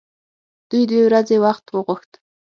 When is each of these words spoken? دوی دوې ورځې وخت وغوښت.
دوی 0.69 0.83
دوې 0.89 1.01
ورځې 1.07 1.37
وخت 1.45 1.65
وغوښت. 1.69 2.11